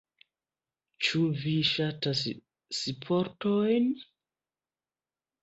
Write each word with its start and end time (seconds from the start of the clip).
Ĉu 1.07 1.21
vi 1.41 1.53
ŝatas 1.73 2.23
sportojn? 2.79 3.87